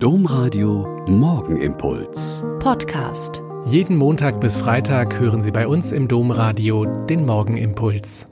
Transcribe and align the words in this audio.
Domradio 0.00 1.04
Morgenimpuls. 1.08 2.44
Podcast. 2.60 3.42
Jeden 3.64 3.96
Montag 3.96 4.40
bis 4.40 4.56
Freitag 4.56 5.18
hören 5.18 5.42
Sie 5.42 5.50
bei 5.50 5.66
uns 5.66 5.90
im 5.90 6.06
Domradio 6.06 6.84
den 6.84 7.26
Morgenimpuls. 7.26 8.28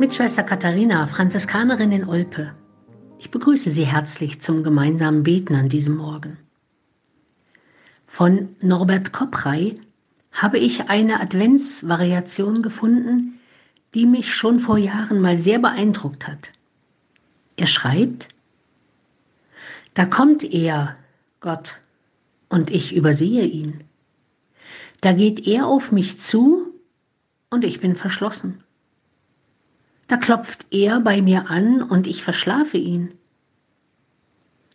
Mit 0.00 0.12
Schwester 0.12 0.42
Katharina, 0.42 1.06
Franziskanerin 1.06 1.92
in 1.92 2.08
Olpe. 2.08 2.56
Ich 3.20 3.30
begrüße 3.30 3.70
Sie 3.70 3.86
herzlich 3.86 4.40
zum 4.40 4.64
gemeinsamen 4.64 5.22
Beten 5.22 5.54
an 5.54 5.68
diesem 5.68 5.96
Morgen. 5.96 6.38
Von 8.04 8.56
Norbert 8.60 9.12
Kopprey 9.12 9.76
habe 10.32 10.58
ich 10.58 10.90
eine 10.90 11.20
Adventsvariation 11.20 12.62
gefunden, 12.62 13.38
die 13.94 14.06
mich 14.06 14.34
schon 14.34 14.58
vor 14.58 14.76
Jahren 14.76 15.20
mal 15.20 15.38
sehr 15.38 15.60
beeindruckt 15.60 16.26
hat. 16.26 16.50
Er 17.56 17.66
schreibt, 17.66 18.28
da 19.94 20.06
kommt 20.06 20.42
er, 20.42 20.96
Gott, 21.40 21.80
und 22.48 22.70
ich 22.70 22.94
übersehe 22.94 23.44
ihn. 23.44 23.84
Da 25.00 25.12
geht 25.12 25.46
er 25.46 25.66
auf 25.66 25.92
mich 25.92 26.18
zu 26.18 26.72
und 27.50 27.64
ich 27.64 27.80
bin 27.80 27.96
verschlossen. 27.96 28.62
Da 30.08 30.16
klopft 30.16 30.66
er 30.70 31.00
bei 31.00 31.20
mir 31.20 31.50
an 31.50 31.82
und 31.82 32.06
ich 32.06 32.22
verschlafe 32.22 32.78
ihn. 32.78 33.12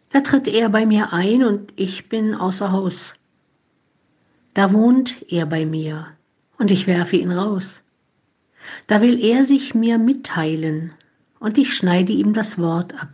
Da 0.10 0.22
tritt 0.22 0.48
er 0.48 0.70
bei 0.70 0.86
mir 0.86 1.14
ein 1.14 1.44
und 1.44 1.74
ich 1.76 2.10
bin 2.10 2.36
außer 2.36 2.72
Haus. 2.72 3.14
Da 4.54 4.74
wohnt 4.74 5.32
er 5.32 5.46
bei 5.46 5.66
mir 5.66 6.08
und 6.58 6.72
ich 6.72 6.88
werfe 6.88 7.18
ihn 7.18 7.32
raus. 7.32 7.84
Da 8.88 9.02
will 9.02 9.24
er 9.24 9.44
sich 9.44 9.76
mir 9.76 9.98
mitteilen 9.98 10.94
und 11.40 11.58
ich 11.58 11.74
schneide 11.74 12.12
ihm 12.12 12.34
das 12.34 12.60
Wort 12.60 12.94
ab. 13.02 13.10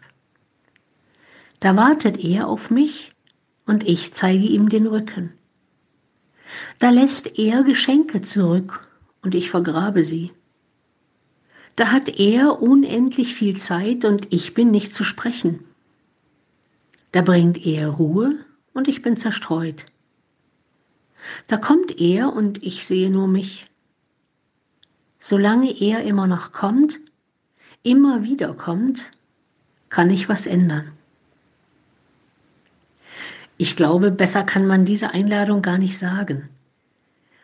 Da 1.60 1.76
wartet 1.76 2.18
er 2.18 2.48
auf 2.48 2.72
mich 2.72 3.14
und 3.66 3.88
ich 3.88 4.14
zeige 4.14 4.46
ihm 4.46 4.70
den 4.70 4.88
Rücken. 4.88 5.34
Da 6.80 6.90
lässt 6.90 7.40
er 7.40 7.64
Geschenke 7.64 8.22
zurück 8.22 8.88
und 9.22 9.36
ich 9.36 9.50
vergrabe 9.50 10.04
sie. 10.04 10.32
Da 11.76 11.92
hat 11.92 12.10
er 12.20 12.62
unendlich 12.62 13.34
viel 13.34 13.58
Zeit 13.58 14.06
und 14.06 14.32
ich 14.32 14.54
bin 14.54 14.70
nicht 14.70 14.94
zu 14.94 15.04
sprechen. 15.04 15.64
Da 17.12 17.22
bringt 17.22 17.66
er 17.66 17.88
Ruhe 17.88 18.38
und 18.74 18.88
ich 18.88 19.02
bin 19.02 19.18
zerstreut. 19.18 19.86
Da 21.48 21.58
kommt 21.58 22.00
er 22.00 22.34
und 22.34 22.62
ich 22.62 22.86
sehe 22.86 23.10
nur 23.10 23.28
mich. 23.28 23.68
Solange 25.20 25.72
er 25.80 26.04
immer 26.04 26.28
noch 26.28 26.52
kommt, 26.52 27.00
immer 27.84 28.24
wieder 28.24 28.54
kommt, 28.54 29.12
kann 29.90 30.10
ich 30.10 30.30
was 30.30 30.48
ändern. 30.48 30.92
Ich 33.58 33.76
glaube, 33.76 34.12
besser 34.12 34.44
kann 34.44 34.66
man 34.66 34.86
diese 34.86 35.12
Einladung 35.12 35.62
gar 35.62 35.78
nicht 35.78 35.98
sagen. 35.98 36.50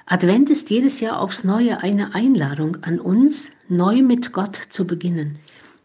Advent 0.05 0.49
ist 0.49 0.71
jedes 0.71 0.99
Jahr 0.99 1.21
aufs 1.21 1.43
Neue 1.43 1.83
eine 1.83 2.15
Einladung 2.15 2.77
an 2.81 2.99
uns, 2.99 3.51
neu 3.67 4.01
mit 4.01 4.33
Gott 4.33 4.55
zu 4.69 4.87
beginnen, 4.87 5.37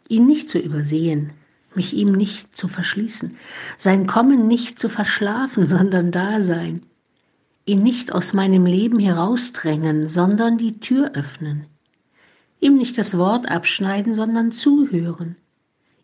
ihn 0.09 0.27
nicht 0.27 0.49
zu 0.49 0.59
übersehen, 0.59 1.35
mich 1.75 1.93
ihm 1.93 2.13
nicht 2.13 2.57
zu 2.57 2.67
verschließen, 2.67 3.37
sein 3.77 4.07
Kommen 4.07 4.49
nicht 4.49 4.79
zu 4.79 4.89
verschlafen, 4.89 5.67
sondern 5.69 6.11
da 6.11 6.41
sein, 6.41 6.83
ihn 7.67 7.83
nicht 7.83 8.13
aus 8.13 8.33
meinem 8.33 8.65
Leben 8.65 8.99
herausdrängen, 8.99 10.09
sondern 10.09 10.57
die 10.57 10.81
Tür 10.81 11.13
öffnen, 11.13 11.67
ihm 12.61 12.77
nicht 12.77 12.97
das 12.99 13.19
Wort 13.19 13.49
abschneiden, 13.49 14.15
sondern 14.15 14.53
zuhören, 14.53 15.37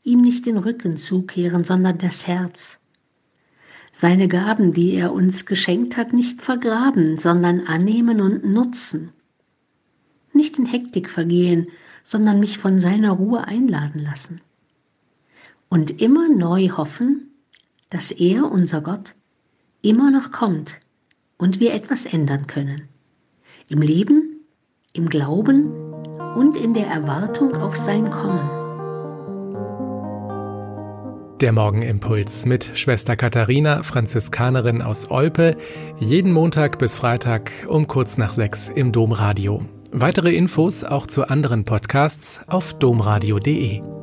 ihm 0.03 0.21
nicht 0.21 0.47
den 0.47 0.57
Rücken 0.57 0.97
zukehren, 0.97 1.65
sondern 1.65 1.99
das 1.99 2.27
Herz. 2.27 2.81
Seine 3.93 4.29
Gaben, 4.29 4.73
die 4.73 4.93
er 4.93 5.13
uns 5.13 5.47
geschenkt 5.47 5.97
hat, 5.97 6.13
nicht 6.13 6.41
vergraben, 6.43 7.19
sondern 7.19 7.61
annehmen 7.61 8.21
und 8.21 8.45
nutzen. 8.45 9.13
Nicht 10.33 10.59
in 10.59 10.67
Hektik 10.67 11.11
vergehen, 11.11 11.69
sondern 12.05 12.41
mich 12.41 12.59
von 12.59 12.79
seiner 12.79 13.11
Ruhe 13.13 13.47
einladen 13.47 14.01
lassen. 14.01 14.41
Und 15.69 16.01
immer 16.01 16.29
neu 16.29 16.69
hoffen, 16.71 17.31
dass 17.91 18.11
er, 18.11 18.51
unser 18.51 18.81
Gott, 18.81 19.15
immer 19.83 20.11
noch 20.11 20.31
kommt 20.31 20.79
und 21.37 21.61
wir 21.61 21.75
etwas 21.75 22.07
ändern 22.07 22.47
können. 22.47 22.89
Im 23.69 23.83
Leben, 23.83 24.41
im 24.93 25.09
Glauben 25.09 25.90
und 26.35 26.57
in 26.57 26.75
der 26.75 26.87
Erwartung 26.87 27.57
auf 27.57 27.77
sein 27.77 28.11
Kommen. 28.11 28.61
Der 31.41 31.53
Morgenimpuls 31.53 32.45
mit 32.45 32.71
Schwester 32.75 33.17
Katharina, 33.17 33.83
Franziskanerin 33.83 34.83
aus 34.83 35.11
Olpe, 35.11 35.57
jeden 35.99 36.33
Montag 36.33 36.79
bis 36.79 36.97
Freitag 36.97 37.51
um 37.67 37.87
kurz 37.87 38.19
nach 38.19 38.35
sechs 38.35 38.69
im 38.69 38.93
Domradio. 38.93 39.63
Weitere 39.91 40.35
Infos 40.35 40.85
auch 40.85 41.07
zu 41.07 41.29
anderen 41.29 41.65
Podcasts 41.65 42.43
auf 42.47 42.75
domradio.de. 42.75 44.00